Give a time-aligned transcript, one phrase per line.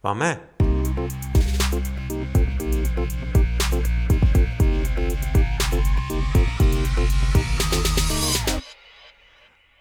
[0.00, 0.55] Πάμε!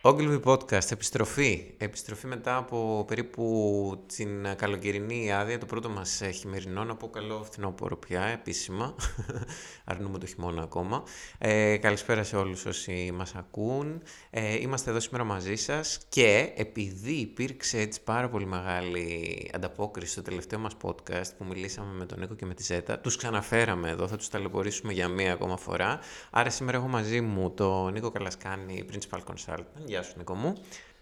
[0.07, 1.73] Ogilvy Podcast, επιστροφή.
[1.77, 7.97] Επιστροφή μετά από περίπου την καλοκαιρινή άδεια, το πρώτο μας χειμερινό, να πω καλό φθινόπωρο
[7.97, 8.95] πια, επίσημα.
[9.85, 11.03] Αρνούμε το χειμώνα ακόμα.
[11.37, 14.01] Ε, καλησπέρα σε όλους όσοι μας ακούν.
[14.29, 20.21] Ε, είμαστε εδώ σήμερα μαζί σας και επειδή υπήρξε έτσι πάρα πολύ μεγάλη ανταπόκριση στο
[20.21, 24.07] τελευταίο μας podcast που μιλήσαμε με τον Νίκο και με τη Ζέτα, τους ξαναφέραμε εδώ,
[24.07, 25.99] θα τους ταλαιπωρήσουμε για μία ακόμα φορά.
[26.31, 30.53] Άρα σήμερα έχω μαζί μου τον Νίκο Καλασκάνη, Principal Consultant, Γεια σου Νίκο μου.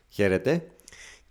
[0.10, 0.68] Χαίρετε.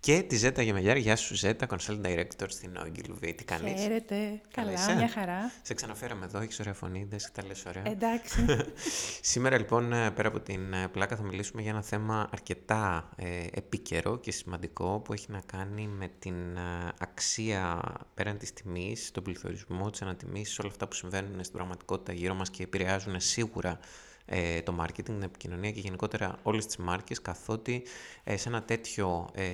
[0.01, 0.97] Και τη Ζέτα Γεμαγιάρ.
[0.97, 3.33] Γεια σου Ζέτα, Consult Director στην Ogilvy.
[3.37, 4.41] Τι κάνεις; Χαίρετε.
[4.55, 5.53] Καλά, μια χαρά.
[5.63, 7.83] Σε ξαναφέραμε εδώ, έχεις ωραία φωνή, δεν τα λες ωραία.
[7.87, 8.47] Εντάξει.
[9.33, 13.47] Σήμερα λοιπόν, ε, πέρα από την ε, πλάκα, θα μιλήσουμε για ένα θέμα αρκετά ε,
[13.53, 17.81] επίκαιρο και σημαντικό που έχει να κάνει με την ε, αξία
[18.15, 22.51] πέραν της τιμής, τον πληθωρισμό, της ανατιμής, όλα αυτά που συμβαίνουν στην πραγματικότητα γύρω μας
[22.51, 23.79] και επηρεάζουν σίγουρα
[24.25, 27.83] ε, το marketing, την επικοινωνία και γενικότερα όλες τις μάρκες, καθότι
[28.25, 29.45] ε, σε ένα τέτοιο ε,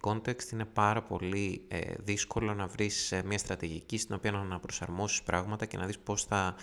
[0.00, 5.66] context είναι πάρα πολύ ε, δύσκολο να βρεις μια στρατηγική στην οποία να προσαρμόσεις πράγματα
[5.66, 6.54] και να δεις πώς θα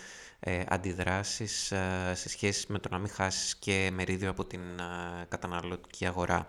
[0.68, 1.72] αντιδράσεις
[2.12, 4.60] σε σχέση με το να μην χάσεις και μερίδιο από την
[5.28, 6.48] καταναλωτική αγορά.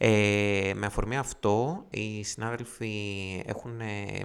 [0.00, 2.92] Ε, με αφορμή αυτό, οι συνάδελφοι
[3.46, 4.24] έχουν ε,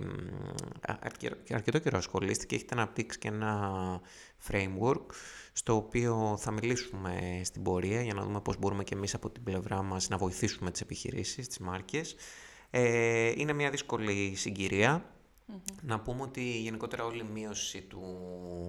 [1.50, 4.02] αρκετό καιρό ασχολήσει και έχετε αναπτύξει και ένα
[4.50, 5.06] framework
[5.54, 9.44] στο οποίο θα μιλήσουμε στην πορεία για να δούμε πώς μπορούμε και εμείς από την
[9.44, 12.16] πλευρά μας να βοηθήσουμε τις επιχειρήσεις, τις μάρκες.
[12.70, 14.38] Ε, είναι μια δύσκολη
[15.82, 18.02] Να πούμε ότι γενικότερα όλη η μείωση του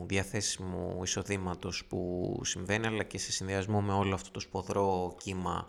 [0.09, 5.67] διαθέσιμου εισοδήματος που συμβαίνει, αλλά και σε συνδυασμό με όλο αυτό το σποδρό κύμα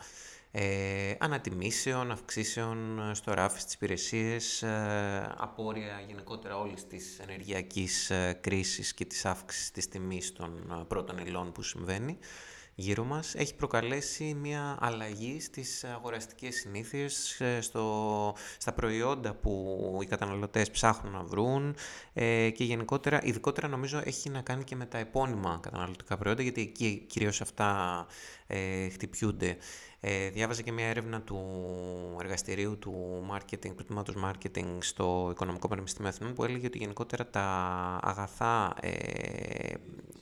[0.57, 8.93] ε, ανατιμήσεων, αυξήσεων στο ράφι στις υπηρεσίες, ε, απόρρια γενικότερα όλης της ενεργειακής ε, κρίσης
[8.93, 12.17] και της αύξησης της τιμής των ε, πρώτων υλών που συμβαίνει
[12.75, 20.05] γύρω μας, έχει προκαλέσει μια αλλαγή στις αγοραστικές συνήθειες, ε, στο, στα προϊόντα που οι
[20.05, 21.75] καταναλωτές ψάχνουν να βρουν
[22.13, 26.61] ε, και γενικότερα, ειδικότερα νομίζω έχει να κάνει και με τα επώνυμα καταναλωτικά προϊόντα, γιατί
[26.61, 28.05] εκεί κυρίως αυτά
[28.47, 29.57] ε, χτυπιούνται.
[30.07, 31.39] Ε, διάβαζα και μια έρευνα του
[32.19, 37.43] εργαστηρίου του marketing, του τμήματος marketing στο Οικονομικό Πανεπιστήμιο Αθηνών που έλεγε ότι γενικότερα τα
[38.01, 39.73] αγαθά ε,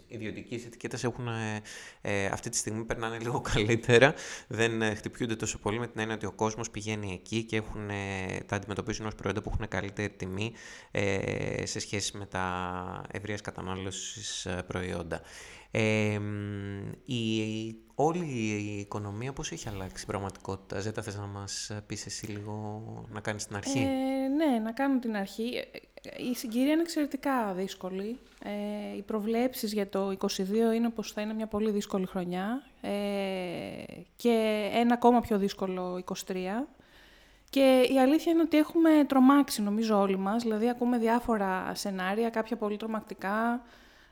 [0.08, 1.62] ιδιωτική ετικέτα έχουν ε,
[2.02, 4.14] ε, αυτή τη στιγμή περνάνε λίγο καλύτερα.
[4.48, 7.90] Δεν ε, χτυπιούνται τόσο πολύ με την έννοια ότι ο κόσμος πηγαίνει εκεί και έχουν,
[7.90, 10.54] ε, τα αντιμετωπίζουν ως προϊόντα που έχουν καλύτερη τιμή
[10.92, 15.22] ε, σε σχέση με τα ευρείας κατανάλωσης προϊόντα.
[15.76, 16.20] Ε,
[17.06, 22.26] η, όλη η οικονομία πώς έχει αλλάξει η πραγματικότητα; Ζέτα, θες να μας πεις εσύ
[22.26, 25.64] λίγο να κάνεις την αρχή; Ε, ναι, να κάνω την αρχή.
[26.32, 28.20] Η συγκυρία είναι εξαιρετικά δύσκολη.
[28.44, 32.90] Ε, οι προβλέψεις για το 2022 είναι πως θα είναι μια πολύ δύσκολη χρονιά ε,
[34.16, 36.36] και ένα ακόμα πιο δύσκολο 23.
[37.50, 42.58] Και η αλήθεια είναι ότι έχουμε τρομάξει νομίζω όλοι μας, δηλαδή ακούμε διάφορα σενάρια, κάποια
[42.58, 43.62] πολύ τρομακτικά,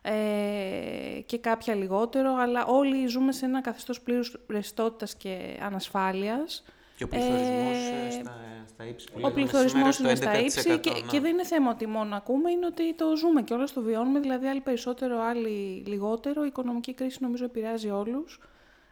[0.01, 6.63] ε, και κάποια λιγότερο, αλλά όλοι ζούμε σε ένα καθεστώς πλήρους ρευστότητας και ανασφάλειας.
[6.97, 8.35] Και ο πληθωρισμός ε, στα,
[8.67, 12.16] στα ύψη που Ο πληθωρισμός είναι στα ύψη και, και δεν είναι θέμα ότι μόνο
[12.16, 16.44] ακούμε, είναι ότι το ζούμε και όλα το βιώνουμε, δηλαδή άλλοι περισσότερο, άλλοι λιγότερο.
[16.44, 18.40] Η οικονομική κρίση νομίζω επηρεάζει όλους,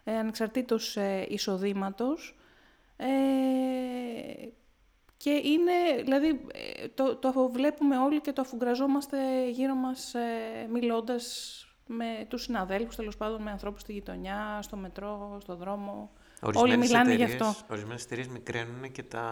[0.04, 2.36] ε, ανεξαρτήτως ε, εισοδήματος.
[2.98, 3.08] Ε,
[5.24, 11.24] και είναι, δηλαδή, ε, το, το βλέπουμε όλοι και το αφουγκραζόμαστε γύρω μας ε, μιλώντας
[11.86, 16.12] με τους συναδέλφους, τέλος πάντων με ανθρώπους στη γειτονιά, στο μετρό, στο δρόμο.
[16.54, 17.56] Όλοι μιλάνε γι' αυτό.
[17.70, 19.28] Ορισμένες εταιρείες μικραίνουν και τα,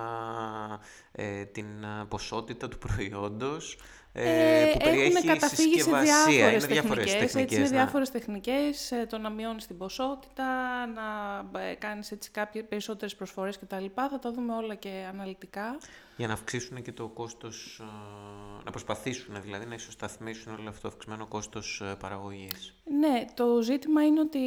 [1.12, 1.66] ε, την
[2.08, 3.78] ποσότητα του προϊόντος
[4.20, 7.36] ε, ε, που περιέχει καταφύγει σε διάφορες είναι τεχνικές.
[7.36, 10.46] έτσι, είναι διάφορες τεχνικές, ε, το να μειώνεις την ποσότητα,
[10.86, 13.86] να ε, κάνεις έτσι κάποιες περισσότερες προσφορές κτλ.
[13.96, 15.78] Θα τα δούμε όλα και αναλυτικά.
[16.18, 17.82] Για να αυξήσουν και το κόστος,
[18.66, 22.74] να προσπαθήσουν δηλαδή να ισοσταθμίσουν όλο αυτό το αυξημένο κόστος παραγωγής.
[23.00, 24.40] Ναι, το ζήτημα είναι ότι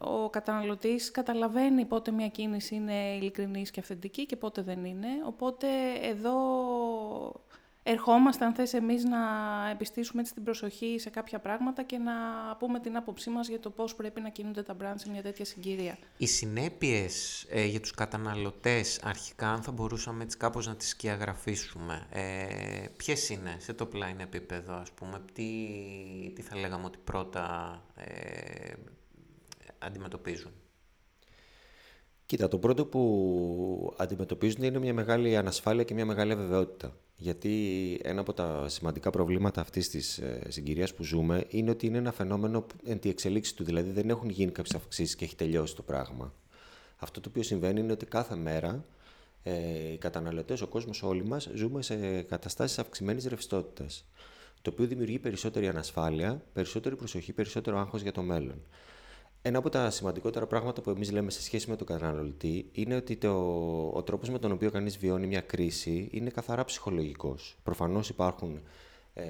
[0.00, 5.08] ο καταναλωτής καταλαβαίνει πότε μια κίνηση είναι ειλικρινής και αυθεντική και πότε δεν είναι.
[5.26, 5.66] Οπότε
[6.02, 6.32] εδώ
[7.90, 9.18] ερχόμαστε, αν θες, εμείς να
[9.70, 12.12] επιστήσουμε έτσι την προσοχή σε κάποια πράγματα και να
[12.58, 15.44] πούμε την άποψή μας για το πώς πρέπει να κινούνται τα brand σε μια τέτοια
[15.44, 15.98] συγκυρία.
[16.16, 22.06] Οι συνέπειες ε, για τους καταναλωτές αρχικά, αν θα μπορούσαμε έτσι κάπως να τις σκιαγραφίσουμε,
[22.10, 25.52] ε, ποιες είναι σε το πλάιν επίπεδο, ας πούμε, τι,
[26.34, 28.72] τι θα λέγαμε ότι πρώτα ε,
[29.78, 30.52] αντιμετωπίζουν;
[32.26, 36.96] Κοίτα, το πρώτο που αντιμετωπίζουν είναι μια μεγάλη ανασφάλεια και μια μεγάλη αβεβαιότητα.
[37.22, 41.98] Γιατί ένα από τα σημαντικά προβλήματα αυτής της ε, συγκυρίας που ζούμε είναι ότι είναι
[41.98, 45.76] ένα φαινόμενο εν τη εξελίξη του, δηλαδή δεν έχουν γίνει κάποιες αυξήσεις και έχει τελειώσει
[45.76, 46.34] το πράγμα.
[46.96, 48.84] Αυτό το οποίο συμβαίνει είναι ότι κάθε μέρα
[49.42, 54.04] ε, οι καταναλωτές, ο κόσμος όλοι μας, ζούμε σε καταστάσεις αυξημένης ρευστότητας
[54.62, 58.62] το οποίο δημιουργεί περισσότερη ανασφάλεια, περισσότερη προσοχή, περισσότερο άγχος για το μέλλον.
[59.42, 63.16] Ένα από τα σημαντικότερα πράγματα που εμείς λέμε σε σχέση με τον καταναλωτή είναι ότι
[63.16, 63.30] το,
[63.94, 67.56] ο τρόπος με τον οποίο κανείς βιώνει μια κρίση είναι καθαρά ψυχολογικός.
[67.62, 68.60] Προφανώς υπάρχουν
[69.14, 69.22] ε,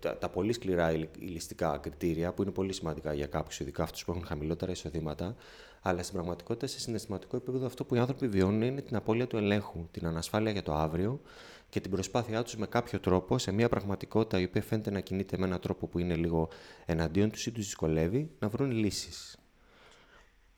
[0.00, 4.10] τα, τα, πολύ σκληρά ηλιστικά κριτήρια που είναι πολύ σημαντικά για κάποιους, ειδικά αυτούς που
[4.10, 5.36] έχουν χαμηλότερα εισοδήματα.
[5.82, 9.36] Αλλά στην πραγματικότητα, σε συναισθηματικό επίπεδο, αυτό που οι άνθρωποι βιώνουν είναι την απώλεια του
[9.36, 11.20] ελέγχου, την ανασφάλεια για το αύριο
[11.68, 15.38] και την προσπάθειά τους με κάποιο τρόπο, σε μια πραγματικότητα η οποία φαίνεται να κινείται
[15.38, 16.48] με έναν τρόπο που είναι λίγο
[16.86, 19.38] εναντίον τους ή τους δυσκολεύει, να βρουν λύσεις.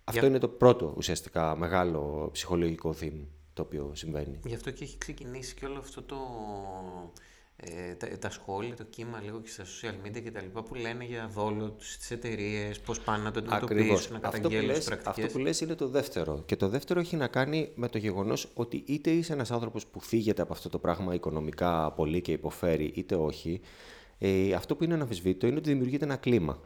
[0.05, 4.41] Αυτό είναι το πρώτο ουσιαστικά μεγάλο ψυχολογικό θύμα το οποίο συμβαίνει.
[4.45, 6.17] Γι' αυτό και έχει ξεκινήσει και όλο αυτό το
[7.63, 10.75] ε, τα, τα σχόλια, το κύμα λίγο και στα social media και τα λοιπά που
[10.75, 15.25] λένε για δόλο στι εταιρείες, πώς πάνε να το αντιμετωπίσουν, να καταγγέλουν τις πρακτικές.
[15.25, 16.43] Αυτό που λες είναι το δεύτερο.
[16.47, 20.03] Και το δεύτερο έχει να κάνει με το γεγονός ότι είτε είσαι ένας άνθρωπος που
[20.03, 23.61] θίγεται από αυτό το πράγμα οικονομικά πολύ και υποφέρει, είτε όχι,
[24.19, 26.61] ε, αυτό που είναι αναμφισβήτητο είναι ότι δημιουργείται ένα κλίμα.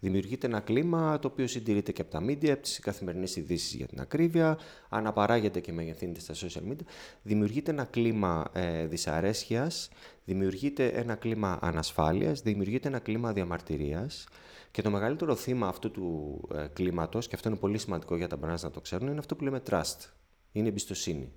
[0.00, 3.86] Δημιουργείται ένα κλίμα το οποίο συντηρείται και από τα media, από τις καθημερινές ειδήσεις για
[3.86, 4.58] την ακρίβεια,
[4.88, 6.84] αναπαράγεται και μεγεθύνεται στα social media.
[7.22, 9.88] Δημιουργείται ένα κλίμα ε, δυσαρέσκειας,
[10.24, 14.26] δημιουργείται ένα κλίμα ανασφάλειας, δημιουργείται ένα κλίμα διαμαρτυρίας.
[14.70, 18.38] Και το μεγαλύτερο θύμα αυτού του ε, κλίματος, και αυτό είναι πολύ σημαντικό για τα
[18.42, 20.10] brands να το ξέρουν, είναι αυτό που λέμε trust.
[20.52, 21.32] Είναι εμπιστοσύνη.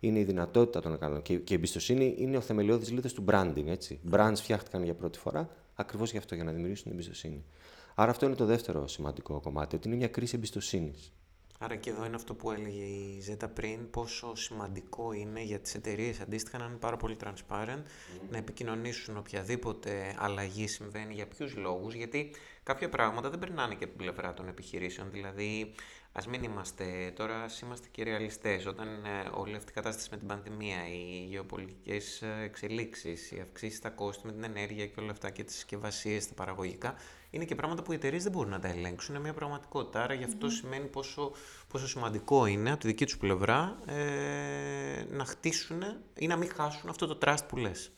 [0.00, 3.66] Είναι η δυνατότητα των να Και, και η εμπιστοσύνη είναι ο θεμελιώδης λίθος του branding.
[3.66, 4.00] Έτσι.
[4.10, 7.44] Brands φτιάχτηκαν για πρώτη φορά ακριβώς γι' αυτό, για να δημιουργήσουν εμπιστοσύνη.
[7.94, 11.12] Άρα αυτό είναι το δεύτερο σημαντικό κομμάτι, ότι είναι μια κρίση εμπιστοσύνης.
[11.58, 15.74] Άρα και εδώ είναι αυτό που έλεγε η Ζέτα πριν, πόσο σημαντικό είναι για τις
[15.74, 17.82] εταιρείες αντίστοιχα να είναι πάρα πολύ transparent,
[18.30, 22.30] να επικοινωνήσουν οποιαδήποτε αλλαγή συμβαίνει, για ποιους λόγους, γιατί
[22.62, 25.10] κάποια πράγματα δεν περνάνε και από την πλευρά των επιχειρήσεων.
[25.10, 25.74] Δηλαδή,
[26.12, 28.66] ας μην είμαστε τώρα, ας είμαστε και ρεαλιστές.
[28.66, 33.78] Όταν ε, όλη αυτή η κατάσταση με την πανδημία, οι γεωπολιτικές ε, εξελίξεις, οι αυξήσεις
[33.78, 36.94] στα κόστη με την ενέργεια και όλα αυτά και τις συσκευασίες, τα παραγωγικά,
[37.34, 39.14] είναι και πράγματα που οι εταιρείες δεν μπορούν να τα ελέγξουν.
[39.14, 40.02] Είναι μια πραγματικότητα.
[40.02, 41.32] Άρα γι' αυτό σημαίνει πόσο,
[41.68, 45.82] πόσο σημαντικό είναι από τη δική τους πλευρά ε, να χτίσουν
[46.18, 47.90] ή να μην χάσουν αυτό το trust που λες.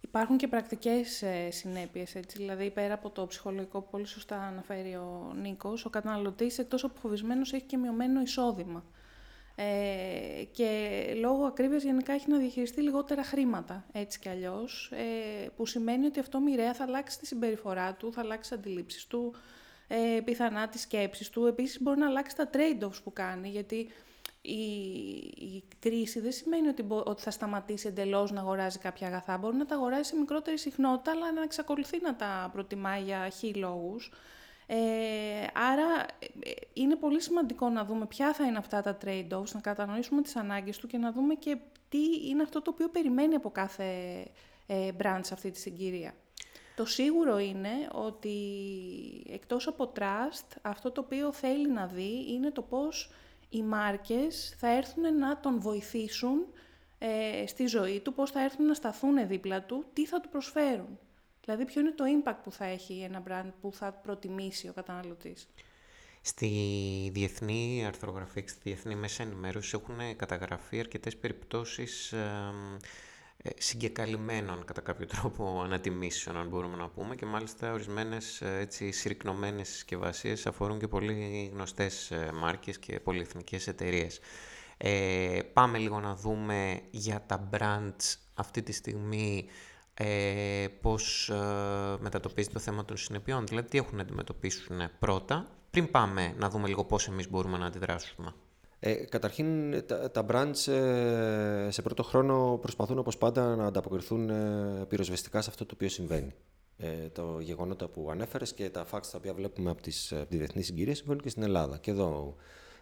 [0.00, 4.94] Υπάρχουν και πρακτικές ε, συνέπειες, έτσι, δηλαδή πέρα από το ψυχολογικό που πολύ σωστά αναφέρει
[4.94, 8.84] ο Νίκος, ο καταναλωτής εκτός από φοβισμένος έχει και μειωμένο εισόδημα.
[9.54, 15.66] Ε, και λόγω ακρίβειας γενικά έχει να διαχειριστεί λιγότερα χρήματα, έτσι κι αλλιώς, ε, που
[15.66, 19.34] σημαίνει ότι αυτό μοιραία θα αλλάξει τη συμπεριφορά του, θα αλλάξει τις αντιλήψεις του,
[19.88, 21.46] ε, πιθανά τις σκέψεις του.
[21.46, 23.88] Επίσης μπορεί να αλλάξει τα trade-offs που κάνει, γιατί
[24.42, 24.62] η,
[25.38, 29.38] η κρίση δεν σημαίνει ότι, ότι θα σταματήσει εντελώς να αγοράζει κάποια αγαθά.
[29.38, 33.54] Μπορεί να τα αγοράζει σε μικρότερη συχνότητα, αλλά να εξακολουθεί να τα προτιμάει για χι
[33.54, 34.12] λόγους.
[34.74, 36.06] Ε, άρα
[36.40, 40.36] ε, είναι πολύ σημαντικό να δούμε ποια θα είναι αυτά τα trade-offs, να κατανοήσουμε τις
[40.36, 41.56] ανάγκες του και να δούμε και
[41.88, 43.84] τι είναι αυτό το οποίο περιμένει από κάθε
[44.66, 46.14] ε, brand σε αυτή τη συγκυρία.
[46.76, 48.36] Το σίγουρο είναι ότι
[49.32, 53.10] εκτός από trust, αυτό το οποίο θέλει να δει είναι το πώς
[53.50, 56.46] οι μάρκες θα έρθουν να τον βοηθήσουν
[56.98, 60.98] ε, στη ζωή του, πώς θα έρθουν να σταθούν δίπλα του, τι θα του προσφέρουν.
[61.44, 65.48] Δηλαδή, ποιο είναι το impact που θα έχει ένα brand που θα προτιμήσει ο καταναλωτής;
[66.20, 66.48] Στη
[67.14, 75.06] διεθνή αρθρογραφία και στη διεθνή μέσα ενημέρωσης έχουν καταγραφεί αρκετές περιπτώσεις ε, συγκεκαλυμμένων κατά κάποιο
[75.06, 80.88] τρόπο ανατιμήσεων, αν μπορούμε να πούμε, και μάλιστα ορισμένες ε, έτσι, συρρυκνωμένες συσκευασίες αφορούν και
[80.88, 84.20] πολύ γνωστές ε, μάρκες και πολυεθνικές εταιρείες.
[84.76, 89.46] Ε, πάμε λίγο να δούμε για τα brands αυτή τη στιγμή
[89.94, 91.34] ε, πώς ε,
[92.00, 96.68] μετατοπίζει το θέμα των συνεπειών, δηλαδή τι έχουν να αντιμετωπίσουν πρώτα, πριν πάμε να δούμε
[96.68, 98.34] λίγο πώς εμείς μπορούμε να αντιδράσουμε.
[98.84, 104.84] Ε, καταρχήν, τα, τα brands ε, σε πρώτο χρόνο προσπαθούν όπως πάντα να ανταποκριθούν ε,
[104.88, 106.34] πυροσβεστικά σε αυτό το οποίο συμβαίνει.
[106.76, 110.36] Ε, το γεγονότα που ανέφερες και τα facts τα οποία βλέπουμε από τις, από τη
[110.36, 111.78] διεθνή συγκυρία συμβαίνουν και στην Ελλάδα.
[111.78, 112.36] Και εδώ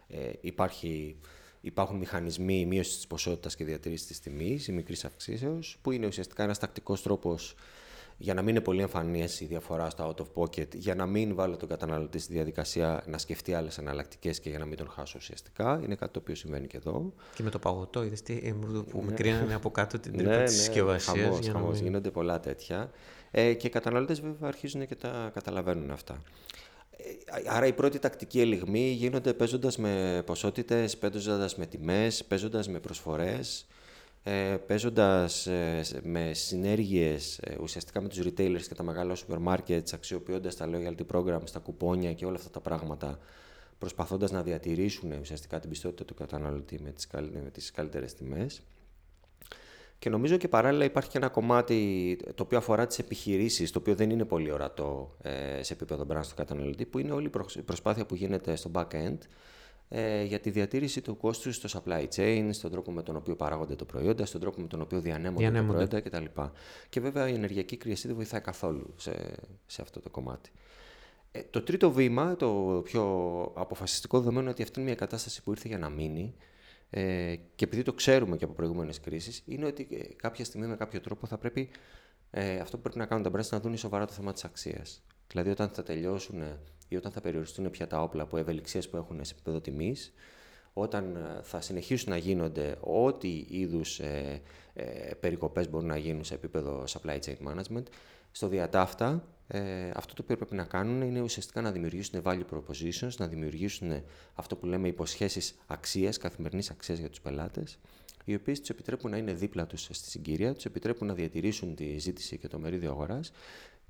[0.06, 1.18] ε, υπάρχει
[1.60, 6.42] Υπάρχουν μηχανισμοί μείωσης της ποσότητας και διατήρησης της τιμής ή μικρής αυξήσεως, που είναι ουσιαστικά
[6.42, 7.54] ένας τακτικός τρόπος
[8.22, 11.34] για να μην είναι πολύ εμφανής η διαφορά στο out of pocket, για να μην
[11.34, 15.14] βάλω τον καταναλωτή στη διαδικασία να σκεφτεί άλλες εναλλακτικές και για να μην τον χάσω
[15.18, 15.80] ουσιαστικά.
[15.84, 17.12] Είναι κάτι το οποίο συμβαίνει και εδώ.
[17.34, 18.54] Και με το παγωτό, είδες τι ε,
[18.90, 19.14] που ναι.
[19.14, 21.40] κρίνανε από κάτω την τρύπα ναι, της συσκευασίας.
[21.40, 22.90] Ναι, χαμός, Γίνονται πολλά τέτοια.
[23.30, 26.22] Ε, και οι καταναλωτές βέβαια αρχίζουν και τα καταλαβαίνουν αυτά.
[27.46, 33.66] Άρα οι πρώτοι τακτικοί ελιγμοί γίνονται παίζοντας με ποσότητες, παίζοντας με τιμές, παίζοντας με προσφορές.
[34.22, 39.92] ε, παίζοντας ε, με συνέργειες ε, ουσιαστικά με τους retailers και τα μεγάλα σούπερ μάρκετς,
[39.92, 43.18] αξιοποιώντας τα loyalty programs, τα κουπόνια και όλα αυτά τα πράγματα,
[43.78, 47.08] προσπαθώντας να διατηρήσουν ουσιαστικά την πιστότητα του καταναλωτή με τις,
[47.44, 48.62] με τις καλύτερες τιμές.
[50.00, 53.94] Και νομίζω και παράλληλα υπάρχει και ένα κομμάτι το οποίο αφορά τις επιχειρήσεις, το οποίο
[53.94, 58.06] δεν είναι πολύ ορατό ε, σε επίπεδο brand του καταναλωτή, που είναι όλη η προσπάθεια
[58.06, 59.18] που γίνεται στο back-end,
[59.88, 63.74] ε, για τη διατήρηση του κόστους στο supply chain, στον τρόπο με τον οποίο παράγονται
[63.74, 65.86] τα προϊόντα, στον τρόπο με τον οποίο διανέμονται, διανέμονται.
[65.86, 66.40] τα προϊόντα κτλ.
[66.88, 69.34] Και βέβαια η ενεργειακή κρίση δεν βοηθάει καθόλου σε,
[69.66, 70.50] σε αυτό το κομμάτι.
[71.32, 73.02] Ε, το τρίτο βήμα, το πιο
[73.54, 76.34] αποφασιστικό δεδομένο είναι ότι αυτή είναι μια κατάσταση που ήρθε για να μείνει
[76.90, 80.76] ε, και επειδή το ξέρουμε και από προηγούμενες κρίσεις, είναι ότι ε, κάποια στιγμή με
[80.76, 81.68] κάποιο τρόπο θα πρέπει
[82.30, 85.02] ε, αυτό που πρέπει να κάνουν τα brands να δουν σοβαρά το θέμα της αξίας.
[85.28, 86.42] Δηλαδή, όταν θα τελειώσουν
[86.88, 90.12] ή όταν θα περιοριστούν πια τα όπλα από ευελιξίε που έχουν σε επίπεδο τιμής,
[90.72, 94.42] όταν ε, θα συνεχίσουν να γίνονται ό,τι είδους ε,
[94.74, 97.84] ε, περικοπές μπορούν να γίνουν σε επίπεδο supply chain management,
[98.30, 103.14] στο διατάφτα ε, αυτό το οποίο πρέπει να κάνουν είναι ουσιαστικά να δημιουργήσουν value propositions,
[103.18, 104.02] να δημιουργήσουν
[104.34, 107.78] αυτό που λέμε υποσχέσεις αξίας, καθημερινής αξίας για τους πελάτες,
[108.24, 111.98] οι οποίες τους επιτρέπουν να είναι δίπλα τους στη συγκυρία, τους επιτρέπουν να διατηρήσουν τη
[111.98, 113.32] ζήτηση και το μερίδιο αγοράς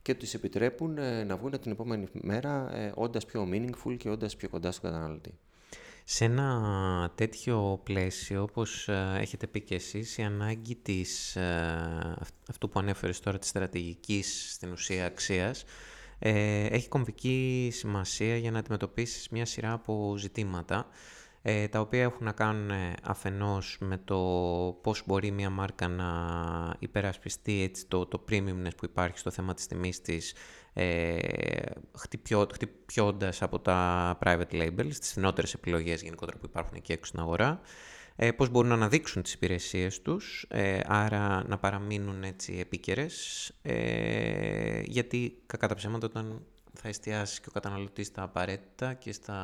[0.02, 4.36] και τους επιτρέπουν ε, να βγουν την επόμενη μέρα ε, όντας πιο meaningful και όντας
[4.36, 5.38] πιο κοντά στον καταναλωτή.
[6.12, 12.16] Σε ένα τέτοιο πλαίσιο, όπως ε, έχετε πει και εσείς, η ανάγκη της, ε,
[12.48, 15.64] αυτού που ανέφερες τώρα, της στρατηγικής στην ουσία αξίας,
[16.18, 20.86] ε, έχει κομβική σημασία για να αντιμετωπίσεις μια σειρά από ζητήματα
[21.42, 24.18] ε, τα οποία έχουν να κάνουν ε, αφενός με το
[24.82, 26.10] πώς μπορεί μια μάρκα να
[26.78, 30.34] υπερασπιστεί έτσι, το, το premiumness που υπάρχει στο θέμα της τιμής της
[30.72, 31.16] ε,
[31.98, 37.20] χτυπιώ, χτυπιώντας από τα private labels, τις φθηνότερες επιλογές γενικότερα που υπάρχουν εκεί έξω στην
[37.20, 37.60] αγορά,
[38.16, 44.80] ε, πώς μπορούν να αναδείξουν τις υπηρεσίες τους, ε, άρα να παραμείνουν έτσι επίκαιρες, ε,
[44.84, 49.36] γιατί κακά τα ψέματα όταν θα εστιάσεις και ο καταναλωτής στα απαραίτητα και στα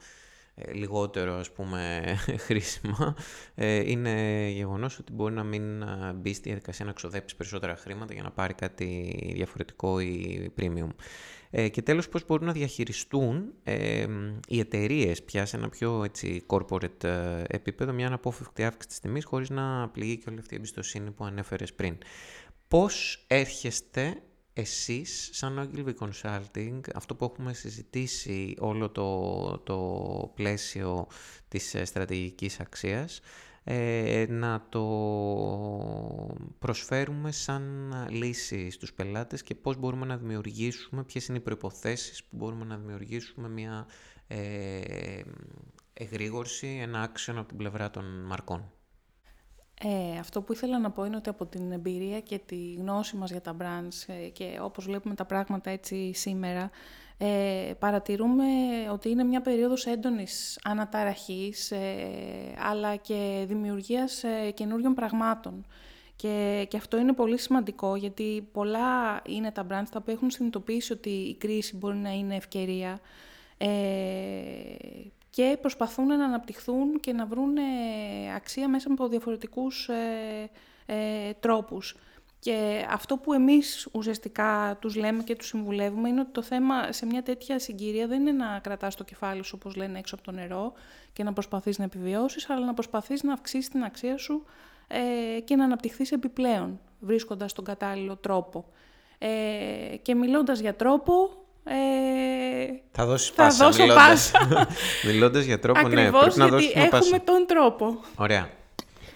[0.00, 0.25] ε,
[0.72, 2.02] λιγότερο ας πούμε
[2.46, 3.16] χρήσιμα
[3.54, 8.14] ε, είναι γεγονός ότι μπορεί να μην ε, μπει στη διαδικασία να ξοδέψεις περισσότερα χρήματα
[8.14, 10.88] για να πάρει κάτι διαφορετικό ή premium.
[11.70, 13.52] και τέλος πώς μπορούν να διαχειριστούν
[14.48, 17.04] οι εταιρείες πια σε ένα πιο έτσι, corporate
[17.46, 21.24] επίπεδο μια αναπόφευκτη αύξηση της τιμής χωρίς να πληγεί και όλη αυτή η εμπιστοσύνη που
[21.24, 21.98] ανέφερες πριν.
[22.68, 24.22] Πώς έρχεστε
[24.58, 31.06] εσείς σαν Ogilvy Consulting, αυτό που έχουμε συζητήσει όλο το, το πλαίσιο
[31.48, 33.20] της ε, στρατηγικής αξίας,
[33.64, 34.84] ε, να το
[36.58, 42.36] προσφέρουμε σαν λύση στους πελάτες και πώς μπορούμε να δημιουργήσουμε, ποιες είναι οι προϋποθέσεις που
[42.36, 43.86] μπορούμε να δημιουργήσουμε μια
[44.26, 45.20] ε,
[45.92, 48.70] εγρήγορση, ένα action από την πλευρά των μαρκών.
[49.82, 53.30] Ε, αυτό που ήθελα να πω είναι ότι από την εμπειρία και τη γνώση μας
[53.30, 56.70] για τα brands ε, και όπως βλέπουμε τα πράγματα έτσι σήμερα,
[57.18, 58.44] ε, παρατηρούμε
[58.92, 61.96] ότι είναι μια περίοδος έντονης αναταραχής, ε,
[62.58, 65.66] αλλά και δημιουργίας ε, καινούριων πραγμάτων.
[66.16, 70.92] Και, και αυτό είναι πολύ σημαντικό, γιατί πολλά είναι τα brands τα οποία έχουν συνειδητοποιήσει
[70.92, 73.00] ότι η κρίση μπορεί να είναι ευκαιρία
[75.36, 77.56] και προσπαθούν να αναπτυχθούν και να βρουν
[78.36, 80.50] αξία μέσα από διαφορετικούς ε,
[80.86, 81.96] ε, τρόπους.
[82.38, 87.06] Και αυτό που εμείς ουσιαστικά τους λέμε και τους συμβουλεύουμε είναι ότι το θέμα σε
[87.06, 90.32] μια τέτοια συγκυρία δεν είναι να κρατάς το κεφάλι σου όπως λένε έξω από το
[90.32, 90.72] νερό
[91.12, 94.44] και να προσπαθείς να επιβιώσεις, αλλά να προσπαθείς να αυξήσεις την αξία σου
[94.88, 98.64] ε, και να αναπτυχθείς επιπλέον βρίσκοντας τον κατάλληλο τρόπο.
[99.18, 103.56] Ε, και μιλώντας για τρόπο, ε, θα δώσεις πάσα.
[103.56, 104.30] Θα δώσω μιλώντας.
[104.30, 104.68] πάσα.
[105.12, 107.22] μιλώντας για τρόπο, ναι, Ακριβώς, ναι, πρέπει να δώσουμε έχουμε πάσα.
[107.24, 108.00] τον τρόπο.
[108.16, 108.50] Ωραία.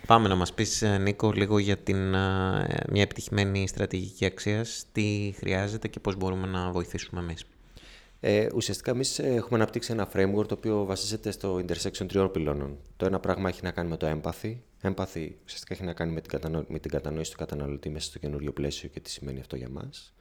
[0.06, 5.34] Πάμε να μας πεις, ε, Νίκο, λίγο για την, ε, μια επιτυχημένη στρατηγική αξία, τι
[5.36, 7.44] χρειάζεται και πώς μπορούμε να βοηθήσουμε εμείς;
[8.20, 12.78] Ε, ουσιαστικά, εμείς έχουμε αναπτύξει ένα framework το οποίο βασίζεται στο intersection τριών πυλώνων.
[12.96, 14.56] Το ένα πράγμα έχει να κάνει με το empathy.
[14.82, 16.64] Empathy ουσιαστικά έχει να κάνει με την, κατανο...
[16.68, 20.12] με την κατανόηση του καταναλωτή μέσα στο καινούριο πλαίσιο και τι σημαίνει αυτό για μας.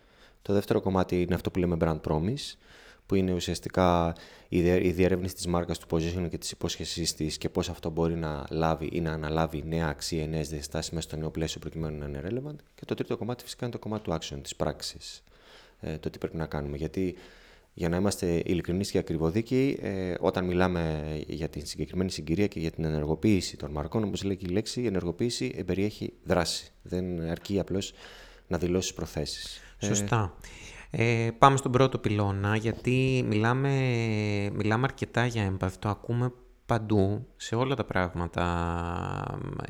[0.41, 2.55] Το δεύτερο κομμάτι είναι αυτό που λέμε brand promise,
[3.05, 4.15] που είναι ουσιαστικά
[4.49, 8.45] η διερεύνηση της μάρκας του position και της υπόσχεσής της και πώς αυτό μπορεί να
[8.49, 12.21] λάβει ή να αναλάβει νέα αξία, νέες διαστάσεις μέσα στο νέο πλαίσιο προκειμένου να είναι
[12.25, 12.55] relevant.
[12.75, 15.23] Και το τρίτο κομμάτι φυσικά είναι το κομμάτι του action, της πράξης,
[15.79, 16.77] ε, το τι πρέπει να κάνουμε.
[16.77, 17.15] Γιατί
[17.73, 22.71] για να είμαστε ειλικρινείς και ακριβοδίκαιοι, ε, όταν μιλάμε για την συγκεκριμένη συγκυρία και για
[22.71, 26.71] την ενεργοποίηση των μαρκών, όπως λέει και η λέξη, η ενεργοποίηση περιέχει δράση.
[26.81, 27.93] Δεν αρκεί απλώς
[28.47, 29.61] να δηλώσεις προθέσεις.
[29.79, 30.33] Ε, Σωστά.
[30.91, 33.69] Ε, πάμε στον πρώτο πυλώνα, γιατί μιλάμε,
[34.53, 35.77] μιλάμε αρκετά για έμπαθη.
[35.79, 36.31] Το ακούμε
[36.69, 38.45] παντού, σε όλα τα πράγματα,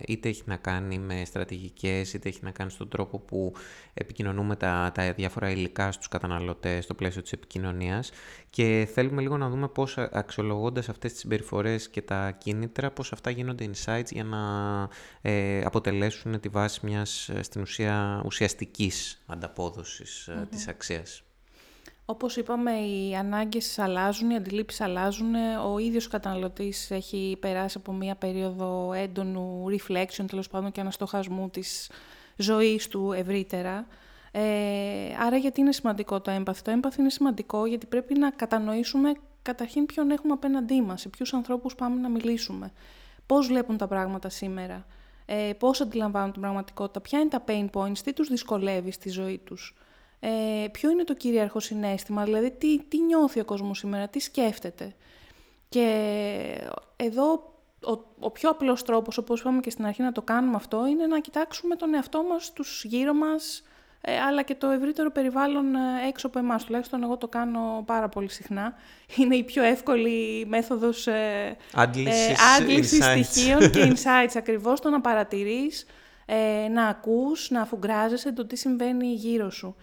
[0.07, 3.53] είτε έχει να κάνει με στρατηγικές, είτε έχει να κάνει στον τρόπο που
[3.93, 8.11] επικοινωνούμε τα, τα διάφορα υλικά στους καταναλωτές στο πλαίσιο της επικοινωνίας
[8.49, 13.29] και θέλουμε λίγο να δούμε πώς αξιολογώντας αυτές τις συμπεριφορές και τα κίνητρα, πώς αυτά
[13.29, 14.39] γίνονται insights για να
[15.21, 20.47] ε, αποτελέσουν τη βάση μιας στην ουσία ουσιαστικής ανταπόδοσης mm-hmm.
[20.49, 21.23] της αξίας.
[22.09, 25.35] Όπως είπαμε, οι ανάγκες αλλάζουν, οι αντιλήψεις αλλάζουν.
[25.73, 31.49] Ο ίδιος ο καταναλωτής έχει περάσει από μία περίοδο έντονου reflection, τέλος πάντων και αναστοχασμού
[31.49, 31.91] της
[32.35, 33.87] ζωής του ευρύτερα.
[34.31, 34.41] Ε,
[35.19, 36.61] άρα γιατί είναι σημαντικό το έμπαθη.
[36.61, 39.11] Το έμπαθη είναι σημαντικό γιατί πρέπει να κατανοήσουμε
[39.41, 42.71] καταρχήν ποιον έχουμε απέναντί μας, σε ποιους ανθρώπους πάμε να μιλήσουμε.
[43.25, 44.85] Πώς βλέπουν τα πράγματα σήμερα,
[45.25, 49.37] ε, πώς αντιλαμβάνουν την πραγματικότητα, ποια είναι τα pain points, τι τους δυσκολεύει στη ζωή
[49.37, 49.75] τους;
[50.19, 54.95] Ε, ποιο είναι το κυρίαρχο συνέστημα, δηλαδή τι, τι νιώθει ο κόσμος σήμερα, τι σκέφτεται.
[55.69, 55.85] Και
[56.95, 57.53] εδώ
[57.85, 61.05] ο, ο πιο απλός τρόπος, όπως είπαμε και στην αρχή να το κάνουμε αυτό, είναι
[61.05, 63.63] να κοιτάξουμε τον εαυτό μας, τους γύρω μας,
[64.01, 66.63] ε, αλλά και το ευρύτερο περιβάλλον ε, έξω από εμάς.
[66.63, 68.73] Τουλάχιστον εγώ το κάνω πάρα πολύ συχνά.
[69.15, 71.57] Είναι η πιο εύκολη μέθοδος ε,
[72.57, 74.33] άντλησης, ε, στοιχείων και insights.
[74.35, 75.85] Ακριβώς το να παρατηρείς,
[76.25, 79.75] ε, να ακούς, να αφουγκράζεσαι το τι συμβαίνει γύρω σου.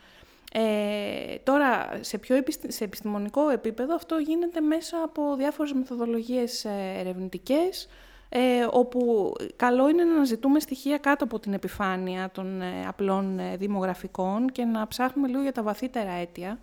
[0.59, 7.89] Ε, τώρα, σε πιο σε επιστημονικό επίπεδο, αυτό γίνεται μέσα από διάφορες μεθοδολογίες ε, ερευνητικές,
[8.29, 14.53] ε, όπου καλό είναι να αναζητούμε στοιχεία κάτω από την επιφάνεια των ε, απλών δημογραφικών
[14.53, 16.59] και να ψάχνουμε λίγο για τα βαθύτερα αίτια.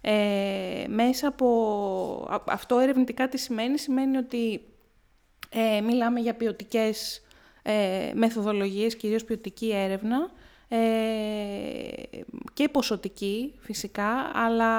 [0.00, 4.64] Ε, μέσα από αυτό ερευνητικά τι σημαίνει, σημαίνει ότι
[5.84, 7.22] μιλάμε για ποιοτικές
[8.14, 10.30] μεθοδολογίες, κυρίως ποιοτική έρευνα,
[10.68, 10.76] ε,
[12.52, 14.72] και ποσοτική φυσικά, αλλά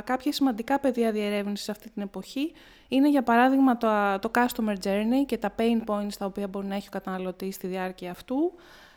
[0.00, 2.52] κάποια σημαντικά πεδία διερεύνησης αυτή την εποχή
[2.88, 3.88] είναι για παράδειγμα το,
[4.20, 7.66] το customer journey και τα pain points τα οποία μπορεί να έχει ο καταναλωτής στη
[7.66, 8.52] διάρκεια αυτού,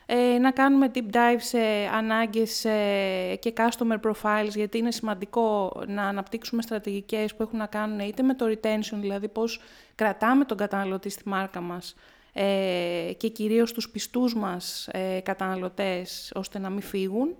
[0.06, 1.60] ε, να κάνουμε deep dive σε
[1.94, 8.00] ανάγκες ε, και customer profiles, γιατί είναι σημαντικό να αναπτύξουμε στρατηγικές που έχουν να κάνουν
[8.00, 9.62] είτε με το retention, δηλαδή πώς
[9.96, 11.96] κρατάμε τον καταναλωτή στη μάρκα μας,
[12.38, 17.36] ε, και κυρίως τους πιστούς μας ε, καταναλωτές ώστε να μην φύγουν.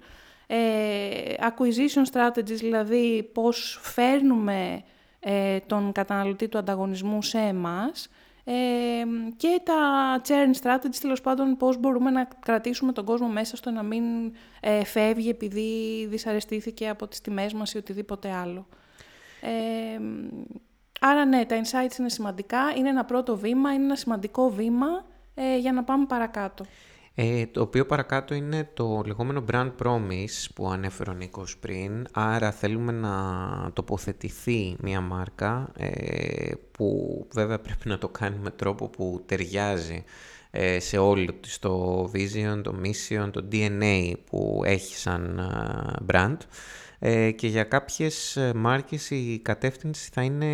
[0.48, 4.84] Ε, acquisition strategies, δηλαδή πώς φέρνουμε
[5.20, 8.10] ε, τον καταναλωτή του ανταγωνισμού σε εμάς
[8.44, 8.54] ε,
[9.38, 13.84] και τα churn strategies, τέλος πάντων πώς μπορούμε να κρατήσουμε τον κόσμο μέσα στο να
[13.84, 14.04] μην
[14.60, 18.68] ε, φεύγει επειδή δυσαρεστήθηκε από τις τιμές μας ή οτιδήποτε άλλο.
[21.06, 25.06] Ε, Άρα ναι, τα insights είναι σημαντικά, είναι ένα πρώτο βήμα, είναι ένα σημαντικό βήμα
[25.34, 26.66] ε, για να πάμε παρακάτω.
[27.18, 32.08] Ε, το οποίο παρακάτω είναι το λεγόμενο brand promise που ανέφερε ο Νίκος πριν.
[32.12, 33.16] Άρα θέλουμε να
[33.74, 40.04] τοποθετηθεί μια μάρκα ε, που βέβαια πρέπει να το κάνει με τρόπο που ταιριάζει
[40.45, 40.45] ε,
[40.78, 45.42] σε όλο το vision, το mission, το DNA που έχει σαν
[46.12, 46.38] brand.
[47.08, 50.48] Ε, και για κάποιες ε, μάρκες η κατεύθυνση θα είναι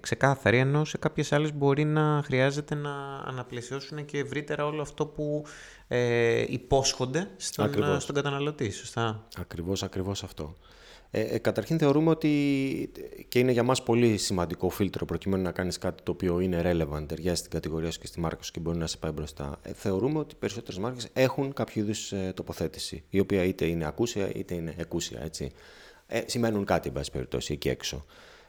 [0.00, 2.92] ξεκάθαρη, ενώ σε κάποιες άλλες μπορεί να χρειάζεται να
[3.24, 5.44] αναπλαισιώσουν και ευρύτερα όλο αυτό που
[5.88, 10.54] ε, υπόσχονται στον, στον καταναλωτή, σωστά; Ακριβώς, ακριβώς αυτό.
[11.10, 12.90] Ε, ε, καταρχήν θεωρούμε ότι
[13.28, 17.04] και είναι για μας πολύ σημαντικό φίλτρο προκειμένου να κάνεις κάτι το οποίο είναι relevant,
[17.08, 19.58] ταιριάζει στην κατηγορία σου και στη μάρκα σου και μπορεί να σε πάει μπροστά.
[19.62, 23.86] Ε, θεωρούμε ότι οι περισσότερες μάρκες έχουν κάποιο είδους ε, τοποθέτηση, η οποία είτε είναι
[23.86, 25.20] ακούσια είτε είναι εκούσια.
[25.22, 25.50] Έτσι.
[26.06, 28.04] Ε, σημαίνουν κάτι, εν πάση περιπτώσει, εκεί έξω.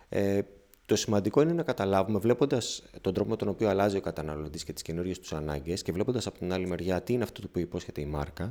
[0.10, 0.42] Ε,
[0.86, 4.74] το σημαντικό είναι να καταλάβουμε, βλέποντας τον τρόπο με τον οποίο αλλάζει ο καταναλωτής και
[4.74, 8.02] τις καινούριες τους ανάγκες και βλέποντας από την άλλη μεριά τι είναι αυτό που υπόσχεται
[8.02, 8.50] η μάρκα,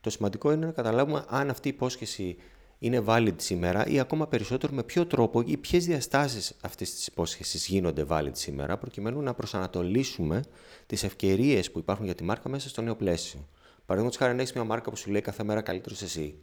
[0.00, 2.36] το σημαντικό είναι να καταλάβουμε αν αυτή η υπόσχεση
[2.78, 7.66] είναι valid σήμερα ή ακόμα περισσότερο με ποιο τρόπο ή ποιες διαστάσεις αυτής της υπόσχεσης
[7.66, 10.42] γίνονται valid σήμερα, προκειμένου να προσανατολίσουμε
[10.86, 13.48] τις ευκαιρίες που υπάρχουν για τη μάρκα μέσα στο νέο πλαίσιο.
[13.86, 16.38] Παραδείγματος χάρη, αν έχεις μια μάρκα που σου λέει κάθε μέρα καλύτερος εσύ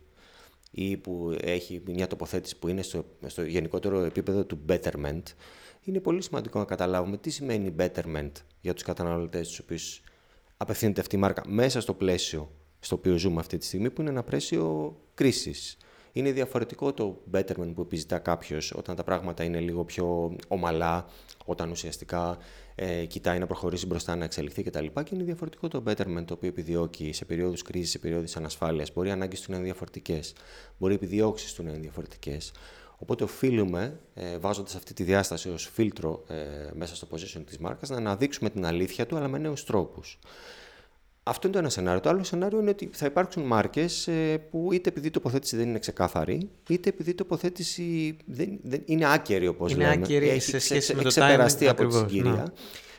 [0.72, 5.24] ή που έχει μια τοποθέτηση που είναι στο, στο γενικότερο επίπεδο του betterment,
[5.82, 10.02] είναι πολύ σημαντικό να καταλάβουμε τι σημαίνει betterment για τους καταναλωτές τους οποίους
[10.58, 14.10] απευθύνεται αυτή η μάρκα μέσα στο πλαίσιο στο οποίο ζούμε αυτή τη στιγμή, που είναι
[14.10, 15.78] ένα πλαίσιο κρίσης.
[16.16, 21.06] Είναι διαφορετικό το betterment που επιζητά κάποιος όταν τα πράγματα είναι λίγο πιο ομαλά,
[21.46, 22.38] όταν ουσιαστικά
[22.76, 24.86] ε, κοιτάει να προχωρήσει μπροστά, να εξελιχθεί κτλ.
[24.86, 28.94] Και είναι διαφορετικό το betterment το οποίο επιδιώκει σε περίοδους κρίσης, σε περίοδους ανασφάλειας.
[28.94, 30.34] Μπορεί οι ανάγκες του να είναι διαφορετικές.
[30.78, 32.52] Μπορεί οι επιδιώξεις του να είναι διαφορετικές.
[32.98, 36.36] Οπότε οφείλουμε, ε, βάζοντας αυτή τη διάσταση ως φίλτρο ε,
[36.74, 40.20] μέσα στο position της μάρκας, να αναδείξουμε την αλήθεια του, αλλά με νέους τρόπους.
[41.28, 42.02] Αυτό είναι το ένα σενάριο.
[42.02, 44.10] Το άλλο σενάριο είναι ότι θα υπάρξουν μάρκες
[44.50, 49.14] που είτε επειδή η τοποθέτηση δεν είναι ξεκάθαρη, είτε επειδή η τοποθέτηση δεν, δεν είναι
[49.14, 49.94] άκερη, όπως λέμε.
[49.94, 52.32] Είναι άκερη Έχει σε σχέση με το ξεπεραστεί από τη συγκυρία.
[52.32, 52.44] Ναι.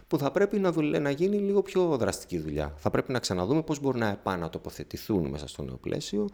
[0.07, 0.99] Που θα πρέπει να, δουλε...
[0.99, 2.75] να γίνει λίγο πιο δραστική δουλειά.
[2.77, 6.29] Θα πρέπει να ξαναδούμε πώς μπορούν να επανατοποθετηθούν μέσα στο νέο πλαίσιο,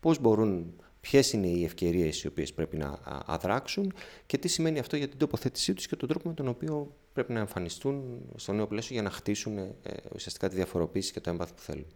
[0.00, 3.92] πώς μπορούν ποιες είναι οι ευκαιρίες οι οποίες πρέπει να αδράξουν
[4.26, 7.32] και τι σημαίνει αυτό για την τοποθέτησή τους και τον τρόπο με τον οποίο πρέπει
[7.32, 9.72] να εμφανιστούν στο νέο πλαίσιο για να χτίσουν ε,
[10.14, 11.86] ουσιαστικά τη διαφοροποίηση και το έμπαθο που θέλουν.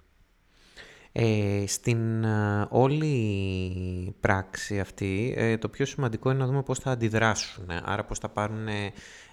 [1.12, 2.24] Ε, στην
[2.68, 7.70] όλη πράξη αυτή, ε, το πιο σημαντικό είναι να δούμε πώς θα αντιδράσουν.
[7.84, 8.68] Άρα πώς θα πάρουν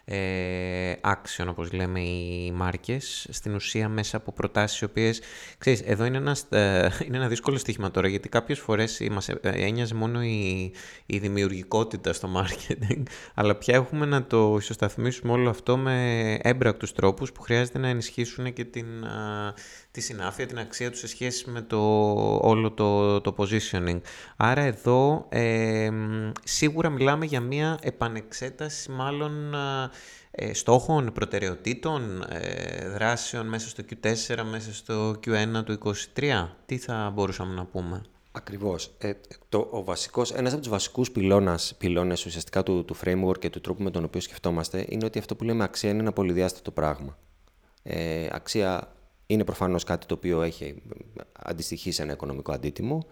[0.05, 5.21] ε, action, όπως λέμε οι μάρκες, στην ουσία μέσα από προτάσεις οι οποίες,
[5.57, 9.39] ξέρεις, εδώ είναι ένας, ε, είναι ένα δύσκολο στοίχημα τώρα, γιατί κάποιες φορές μας ε,
[9.41, 10.71] ένοιαζε μόνο η,
[11.05, 13.03] η δημιουργικότητα στο marketing,
[13.35, 18.53] αλλά πια έχουμε να το ισοσταθμίσουμε όλο αυτό με έμπρακτους τρόπους που χρειάζεται να ενισχύσουν
[18.53, 18.87] και την,
[19.91, 21.79] τη συνάφεια, την αξία τους σε σχέση με το,
[22.41, 24.01] όλο το, το positioning.
[24.37, 25.89] Άρα εδώ ε,
[26.43, 29.57] σίγουρα μιλάμε για μια επανεξέταση μάλλον ε,
[30.53, 36.49] στόχων, προτεραιοτήτων, ε, δράσεων μέσα στο Q4, μέσα στο Q1 του 2023.
[36.65, 38.01] Τι θα μπορούσαμε να πούμε;
[38.37, 38.95] Ακριβώς.
[38.97, 39.13] Ε,
[39.49, 43.61] το, ο βασικός, ένας από τους βασικούς πυλώνας, πυλώνες ουσιαστικά του, του framework και του
[43.61, 47.17] τρόπου με τον οποίο σκεφτόμαστε είναι ότι αυτό που λέμε αξία είναι ένα πολυδιάστατο πράγμα.
[47.83, 48.95] Ε, αξία
[49.25, 50.81] είναι προφανώς κάτι το οποίο έχει
[51.33, 53.05] αντιστοιχεί σε ένα οικονομικό αντίτιμο.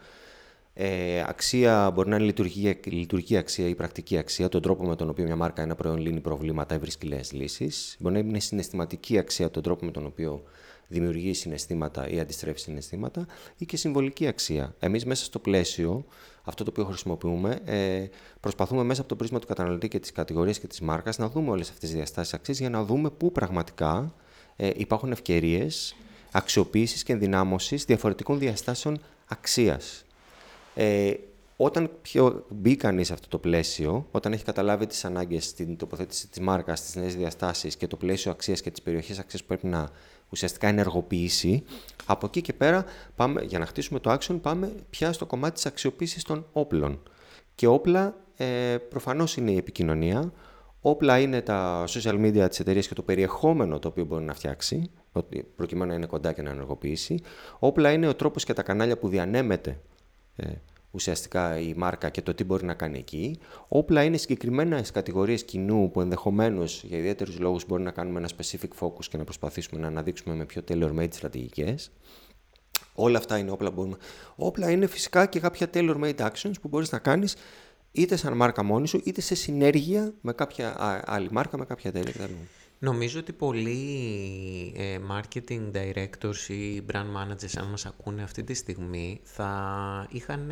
[0.75, 5.09] Ε, αξία μπορεί να είναι λειτουργική, λειτουργική αξία ή πρακτική αξία, τον τρόπο με τον
[5.09, 7.95] οποίο μια μάρκα ένα προϊόν λύνει προβλήματα ή βρίσκει νέε λύσεις.
[7.99, 10.43] Μπορεί να είναι συναισθηματική αξία, τον τρόπο με τον οποίο
[10.87, 13.25] δημιουργεί συναισθήματα ή αντιστρέφει συναισθήματα,
[13.57, 14.75] ή και συμβολική αξία.
[14.79, 16.05] Εμείς μέσα στο πλαίσιο,
[16.43, 18.05] αυτό το οποίο χρησιμοποιούμε, ε,
[18.39, 21.49] προσπαθούμε μέσα από το πρίσμα του καταναλωτή και της κατηγορίας και της μάρκας να δούμε
[21.49, 24.13] όλες αυτές τις διαστάσεις αξίας για να δούμε πού πραγματικά
[24.55, 25.95] ε, υπάρχουν ευκαιρίες
[26.31, 30.02] αξιοποίησης και ενδυνάμωσης διαφορετικών διαστάσεων αξίας.
[30.75, 31.13] Ε,
[31.57, 36.27] όταν πιο μπει κανείς σε αυτό το πλαίσιο, όταν έχει καταλάβει τις ανάγκες, την τοποθέτηση
[36.27, 39.67] της μάρκας, τις νέες διαστάσεις και το πλαίσιο αξίας και τις περιοχές αξίας που πρέπει
[39.67, 39.89] να
[40.29, 41.63] ουσιαστικά ενεργοποιήσει,
[42.05, 45.65] από εκεί και πέρα, πάμε, για να χτίσουμε το action, πάμε πια στο κομμάτι της
[45.65, 47.01] αξιοποίησης των όπλων.
[47.55, 50.33] Και όπλα ε, προφανώς είναι η επικοινωνία.
[50.81, 54.91] Όπλα είναι τα social media της εταιρείας και το περιεχόμενο το οποίο μπορεί να φτιάξει,
[55.55, 57.21] προκειμένου να είναι κοντά και να ενεργοποιήσει.
[57.59, 59.75] Όπλα είναι ο τρόπος και τα κανάλια που διανέμεται ε,
[60.91, 63.39] ουσιαστικά η μάρκα και το τι μπορεί να κάνει εκεί.
[63.67, 68.69] Όπλα είναι συγκεκριμένα κατηγορίες κοινού που ενδεχομένως για ιδιαίτερους λόγους μπορεί να κάνουμε ένα specific
[68.79, 71.91] focus και να προσπαθήσουμε να αναδείξουμε με πιο tailor-made στρατηγικές.
[72.95, 73.97] Όλα αυτά είναι όπλα που μπορούμε.
[74.35, 77.35] Όπλα είναι φυσικά και κάποια tailor-made actions που μπορείς να κάνεις
[77.91, 82.29] είτε σαν μάρκα μόνη σου, είτε σε συνέργεια με κάποια άλλη μάρκα, με κάποια εταιρεία
[82.83, 89.19] Νομίζω ότι πολλοί ε, marketing directors ή brand managers, αν μας ακούνε αυτή τη στιγμή,
[89.23, 90.51] θα είχαν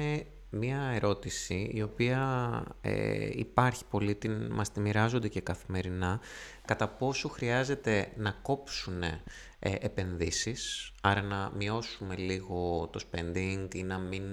[0.50, 6.20] μία ερώτηση η οποία ε, υπάρχει πολύ, την, μας τη μοιράζονται και καθημερινά,
[6.66, 9.20] κατά πόσο χρειάζεται να κόψουν ε,
[9.60, 14.24] επενδύσεις, άρα να μειώσουμε λίγο το spending ή να μην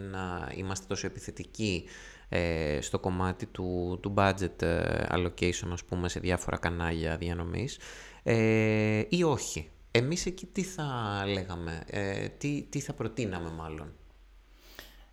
[0.55, 1.85] είμαστε τόσο επιθετικοί
[2.29, 7.79] ε, στο κομμάτι του, του budget ε, allocation, ας πούμε, σε διάφορα κανάλια διανομής
[8.23, 9.71] ε, ή όχι.
[9.91, 10.85] Εμείς εκεί τι θα
[11.27, 13.93] λέγαμε, ε, τι, τι θα προτείναμε μάλλον;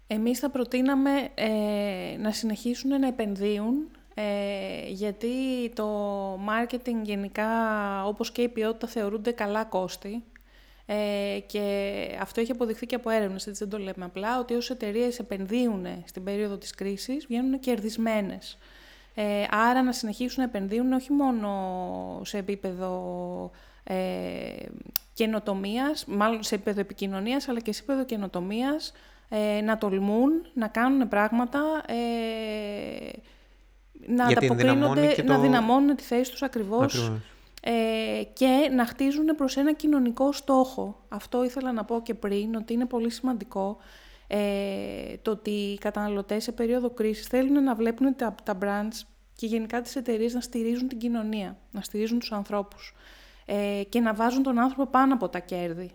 [0.08, 5.30] Εμείς θα προτείναμε ε, να συνεχίσουν να επενδύουν ε, γιατί
[5.74, 7.48] το marketing γενικά
[8.06, 10.24] όπως και η ποιότητα θεωρούνται καλά κόστη
[10.86, 14.74] ε, και αυτό έχει αποδειχθεί και από έρευνες, έτσι δεν το λέμε απλά, ότι όσε
[14.74, 18.58] εταιρείες επενδύουν στην περίοδο της κρίσης βγαίνουν κερδισμένες.
[19.16, 23.52] Ε, άρα να συνεχίσουν να επενδύουν όχι μόνο σε επίπεδο
[23.84, 23.96] ε,
[25.14, 28.94] καινοτομίας, μάλλον σε επίπεδο επικοινωνίας, αλλά και σε επίπεδο καινοτομίας,
[29.30, 33.12] ε, να τολμούν, να κάνουν πράγματα, ε,
[34.08, 37.12] να ανταποκρίνονται, να δυναμώνουν τη θέση τους ακριβώς,
[37.68, 41.06] Ε, και να χτίζουν προς ένα κοινωνικό στόχο.
[41.10, 43.78] Αυτό ήθελα να πω και πριν, ότι είναι πολύ σημαντικό
[44.28, 49.02] ε, το ότι οι καταναλωτές σε περίοδο κρίσης θέλουν να βλέπουν τα, τα brands
[49.36, 52.96] και γενικά τις εταιρείες να στηρίζουν την κοινωνία, να στηρίζουν τους ανθρώπους
[53.46, 55.92] ε, και να βάζουν τον άνθρωπο πάνω από τα κέρδη.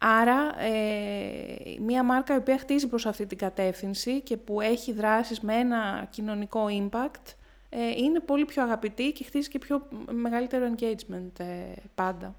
[0.00, 5.40] Άρα, ε, μία μάρκα η οποία χτίζει προς αυτή την κατεύθυνση και που έχει δράσεις
[5.40, 7.34] με ένα κοινωνικό impact,
[7.68, 12.34] ε, είναι πολύ πιο αγαπητή και χτίζει και πιο μεγαλύτερο engagement ε, πάντα.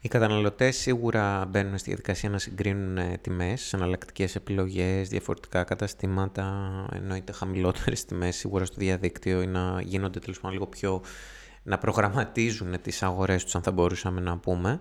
[0.00, 7.32] Οι καταναλωτές σίγουρα μπαίνουν στη διαδικασία να συγκρίνουν ε, τιμές, εναλλακτικές επιλογές, διαφορετικά καταστήματα, εννοείται
[7.32, 11.02] χαμηλότερες τιμές σίγουρα στο διαδίκτυο ή να γίνονται τέλος πάντων λίγο πιο
[11.62, 14.80] να προγραμματίζουν τις αγορές τους, αν θα μπορούσαμε να πούμε.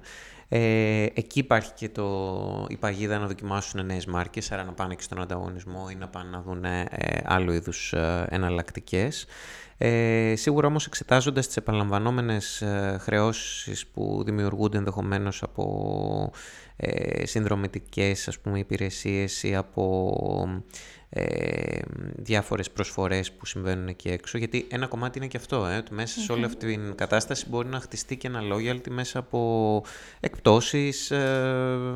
[0.50, 5.02] Ε, εκεί υπάρχει και το, η παγίδα να δοκιμάσουν νέες μάρκες, άρα να πάνε και
[5.02, 6.86] στον ανταγωνισμό ή να πάνε να δουν ε,
[7.26, 9.26] άλλου είδους ε, εναλλακτικές.
[9.78, 16.32] Ε, σίγουρα όμως εξετάζοντας τις επαναλαμβανόμενες ε, χρεώσεις που δημιουργούνται ενδεχομένως από
[16.76, 20.64] ε, συνδρομητικές ας πούμε, υπηρεσίες ή από
[21.10, 21.80] ε,
[22.16, 26.20] διάφορες προσφορές που συμβαίνουν εκεί έξω, γιατί ένα κομμάτι είναι και αυτό, ε, ότι μέσα
[26.20, 29.84] σε όλη αυτή την κατάσταση μπορεί να χτιστεί και ένα loyalty μέσα από
[30.20, 31.96] εκπτώσεις, ε,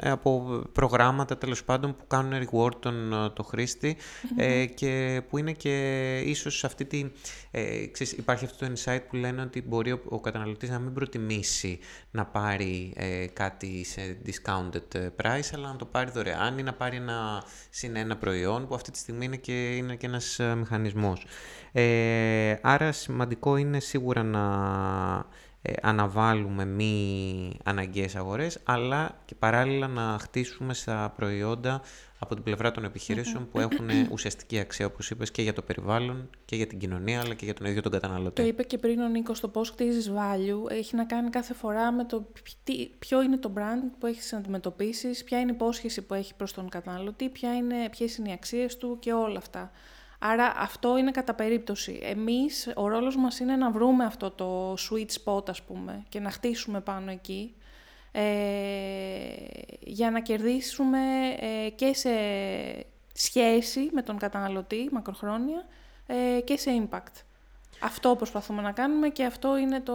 [0.00, 3.96] ε από προγράμματα τέλος πάντων που κάνουν reward τον ε, το χρήστη
[4.36, 7.04] ε, και που είναι και ίσως αυτή τη...
[7.50, 10.92] Ε, ξέρεις, υπάρχει αυτό το insight που λένε ότι μπορεί ο, ο καταναλωτής να μην
[10.92, 11.78] προτιμήσει
[12.10, 12.92] να πάρει
[13.32, 18.16] κάτι σε discounted price, αλλά να το πάρει δωρεάν ή να πάρει ένα συν ένα
[18.22, 21.26] προϊόν που αυτή τη στιγμή είναι και, είναι και ένας ε, μηχανισμός.
[21.72, 24.44] Ε, άρα σημαντικό είναι σίγουρα να
[25.62, 31.80] ε, αναβάλουμε μη αναγκαίες αγορές, αλλά και παράλληλα να χτίσουμε στα προϊόντα
[32.22, 36.30] από την πλευρά των επιχειρήσεων που έχουν ουσιαστική αξία, όπως είπες, και για το περιβάλλον
[36.44, 38.42] και για την κοινωνία, αλλά και για τον ίδιο τον καταναλωτή.
[38.42, 41.92] Το είπε και πριν ο Νίκος, το πώς κτίζεις value έχει να κάνει κάθε φορά
[41.92, 42.26] με το
[42.98, 46.52] ποιο είναι το brand που έχεις να αντιμετωπίσεις, ποια είναι η υπόσχεση που έχει προς
[46.52, 49.70] τον καταναλωτή, ποια είναι, ποιες είναι οι αξίες του και όλα αυτά.
[50.18, 51.98] Άρα αυτό είναι κατά περίπτωση.
[52.02, 56.30] Εμείς, ο ρόλος μας είναι να βρούμε αυτό το sweet spot, ας πούμε, και να
[56.30, 57.54] χτίσουμε πάνω εκεί,
[58.12, 58.22] ε,
[59.80, 60.98] για να κερδίσουμε
[61.40, 62.10] ε, και σε
[63.12, 65.66] σχέση με τον καταναλωτή μακροχρόνια
[66.06, 67.22] ε, και σε impact.
[67.84, 69.92] Αυτό προσπαθούμε να κάνουμε και αυτό είναι το,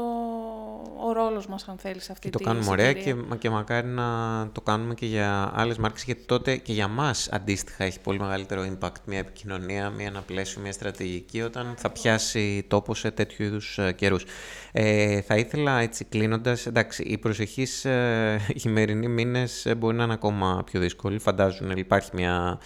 [1.08, 4.04] ο ρόλος μας, αν θέλεις, αυτή και το κάνουμε ωραία και, και μακάρι να
[4.52, 8.62] το κάνουμε και για άλλες μάρκες, γιατί τότε και για μας αντίστοιχα έχει πολύ μεγαλύτερο
[8.62, 13.78] impact μια επικοινωνία, μια ένα πλαίσιο, μια στρατηγική, όταν θα πιάσει τόπο σε τέτοιου είδους
[13.78, 14.26] ε, καιρούς.
[14.72, 20.14] Ε, θα ήθελα έτσι κλείνοντας, εντάξει, οι προσεχείς ε, χειμερινοί μήνες ε, μπορεί να είναι
[20.14, 21.20] ακόμα πιο δύσκολοι.
[21.20, 22.60] Φαντάζουν υπάρχει μια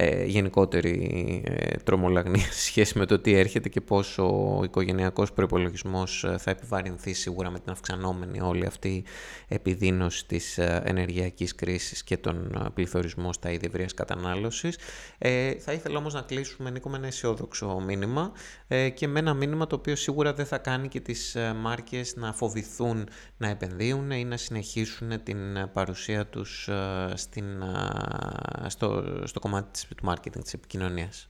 [0.00, 6.24] ε, γενικότερη ε, τρομολαγνία σε σχέση με το τι έρχεται και πόσο ο οικογενειακός προϋπολογισμός
[6.24, 9.04] ε, θα επιβαρυνθεί σίγουρα με την αυξανόμενη όλη αυτή
[9.48, 14.78] επιδείνωση της ε, ενεργειακής κρίσης και τον πληθωρισμό στα είδη ευρείας κατανάλωσης.
[15.18, 18.32] Ε, θα ήθελα όμως να κλείσουμε Νίκο με ένα αισιόδοξο μήνυμα
[18.68, 22.32] ε, και με ένα μήνυμα το οποίο σίγουρα δεν θα κάνει και τις μάρκες να
[22.32, 25.38] φοβηθούν να επενδύουν ή να συνεχίσουν την
[25.72, 26.68] παρουσία τους
[27.14, 27.44] στην,
[28.66, 31.28] στο, στο κομμάτι της του marketing, της επικοινωνίας.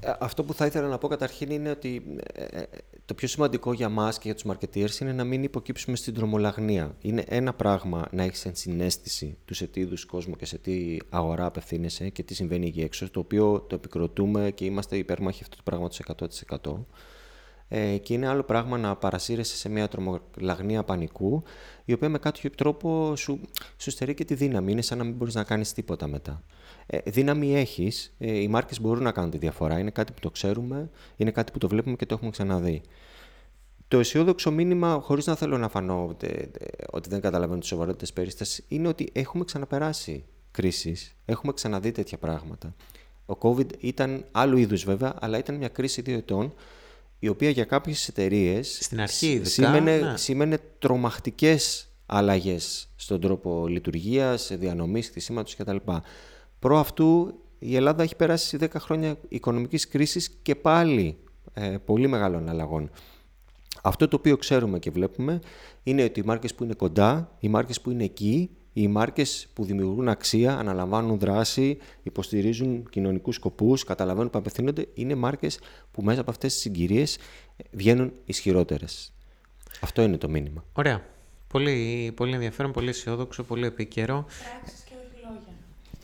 [0.00, 2.02] Ε, αυτό που θα ήθελα να πω καταρχήν είναι ότι
[2.32, 2.62] ε, ε,
[3.04, 6.96] το πιο σημαντικό για μας και για τους marketeers είναι να μην υποκύψουμε στην τρομολαγνία.
[7.00, 11.44] Είναι ένα πράγμα να έχεις ενσυναίσθηση του σε τι είδους κόσμο και σε τι αγορά
[11.44, 15.62] απευθύνεσαι και τι συμβαίνει εκεί έξω, το οποίο το επικροτούμε και είμαστε υπέρμαχοι αυτού του
[15.62, 16.02] πράγματος
[16.60, 16.84] 100%.
[17.72, 21.42] Ε, και είναι άλλο πράγμα να παρασύρεσαι σε μια τρομολαγνία πανικού,
[21.84, 23.40] η οποία με κάποιο τρόπο σου,
[23.76, 24.72] σου στερεί και τη δύναμη.
[24.72, 26.42] Είναι σαν να μην μπορείς να κάνεις τίποτα μετά.
[26.92, 28.14] Ε, δύναμη έχεις.
[28.18, 29.78] Ε, οι μάρκες μπορούν να κάνουν τη διαφορά.
[29.78, 32.82] Είναι κάτι που το ξέρουμε, είναι κάτι που το βλέπουμε και το έχουμε ξαναδεί.
[33.88, 36.16] Το αισιόδοξο μήνυμα, χωρίς να θέλω να φανώ
[36.90, 42.74] ότι δεν καταλαβαίνω τις σοβαρότητες περίστασης, είναι ότι έχουμε ξαναπεράσει κρίσεις, έχουμε ξαναδεί τέτοια πράγματα.
[43.26, 46.54] Ο COVID ήταν άλλου είδους βέβαια, αλλά ήταν μια κρίση δύο ετών
[47.18, 50.16] η οποία για κάποιες εταιρείες Στην αρχή σήμαινε, ναι.
[50.16, 55.76] σήμαινε τρομακτικές αλλαγές στον τρόπο λειτουργίας, διανομής, χτισήματος κτλ.
[56.60, 61.16] Προ αυτού η Ελλάδα έχει περάσει 10 χρόνια οικονομικής κρίσης και πάλι
[61.54, 62.90] ε, πολύ μεγάλων αλλαγών.
[63.82, 65.40] Αυτό το οποίο ξέρουμε και βλέπουμε
[65.82, 69.64] είναι ότι οι μάρκες που είναι κοντά, οι μάρκες που είναι εκεί οι μάρκες που
[69.64, 75.58] δημιουργούν αξία, αναλαμβάνουν δράση, υποστηρίζουν κοινωνικούς σκοπούς, καταλαβαίνουν που απευθύνονται, είναι μάρκες
[75.90, 77.18] που μέσα από αυτές τις συγκυρίες
[77.70, 79.12] βγαίνουν ισχυρότερες.
[79.80, 80.64] Αυτό είναι το μήνυμα.
[80.72, 81.04] Ωραία.
[81.48, 84.24] Πολύ, πολύ ενδιαφέρον, πολύ αισιόδοξο, πολύ επίκαιρο.
[84.24, 84.89] Πράξεις και όχι λόγια.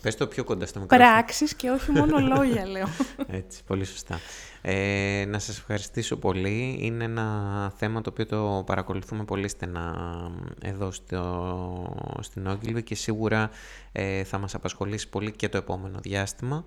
[0.07, 1.09] Πες το πιο κοντά στο μικρόφωνο.
[1.09, 2.87] Πράξεις και όχι μόνο λόγια, λέω.
[3.27, 4.19] Έτσι, πολύ σωστά.
[4.61, 6.77] Ε, να σας ευχαριστήσω πολύ.
[6.81, 9.95] Είναι ένα θέμα το οποίο το παρακολουθούμε πολύ στενά
[10.61, 13.49] εδώ στο, στην Ogilvy και σίγουρα
[13.91, 16.65] ε, θα μας απασχολήσει πολύ και το επόμενο διάστημα.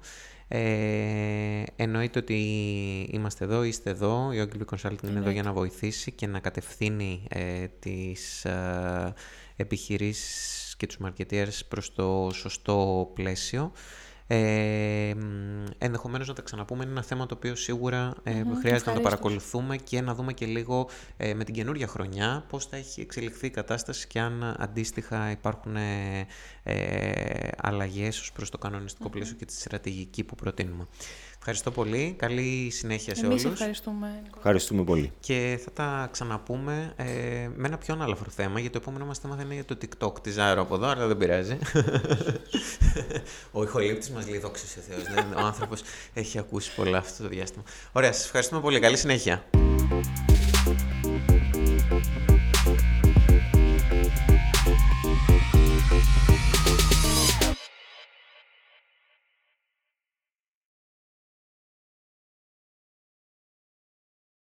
[0.49, 2.39] Ε, εννοείται ότι
[3.11, 7.23] είμαστε εδώ, είστε εδώ, η Ogilvy Consulting είναι εδώ για να βοηθήσει και να κατευθύνει
[7.29, 9.15] ε, τις ε,
[9.57, 13.73] επιχειρήσεις και τους marketeers προς το σωστό πλαίσιο.
[14.33, 15.15] Ε,
[15.79, 19.77] ενδεχομένως να τα ξαναπούμε, είναι ένα θέμα το οποίο σίγουρα ε, χρειάζεται να το παρακολουθούμε
[19.77, 23.51] και να δούμε και λίγο ε, με την καινούργια χρονιά πώς θα έχει εξελιχθεί η
[23.51, 26.27] κατάσταση και αν αντίστοιχα υπάρχουν ε,
[26.63, 30.87] ε, αλλαγές ως προς το κανονιστικό πλαίσιο και τη στρατηγική που προτείνουμε.
[31.43, 32.15] Ευχαριστώ πολύ.
[32.19, 33.55] Καλή συνέχεια σε Εμείς όλους.
[33.55, 34.23] ευχαριστούμε.
[34.37, 35.13] Ευχαριστούμε πολύ.
[35.21, 37.05] Και θα τα ξαναπούμε ε,
[37.57, 40.23] με ένα πιο ανάλαφρο θέμα, γιατί το επόμενο μας θέμα θα είναι για το TikTok
[40.23, 41.59] της Ζάρο από εδώ, αλλά δεν πειράζει.
[43.53, 45.03] ο ηχολήπτης μας λέει δόξα σε Θεός.
[45.15, 45.83] Ναι, ο άνθρωπος
[46.15, 47.65] έχει ακούσει πολλά αυτό το διάστημα.
[47.93, 48.81] Ωραία, σας ευχαριστούμε πολύ.
[48.81, 49.45] Καλή συνέχεια.